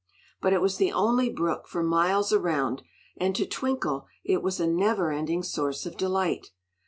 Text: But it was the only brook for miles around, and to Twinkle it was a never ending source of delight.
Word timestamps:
But 0.41 0.51
it 0.51 0.61
was 0.61 0.77
the 0.77 0.91
only 0.91 1.29
brook 1.29 1.67
for 1.67 1.83
miles 1.83 2.33
around, 2.33 2.81
and 3.17 3.35
to 3.35 3.45
Twinkle 3.45 4.07
it 4.23 4.41
was 4.41 4.59
a 4.59 4.65
never 4.65 5.11
ending 5.11 5.43
source 5.43 5.85
of 5.85 5.95
delight. 5.95 6.47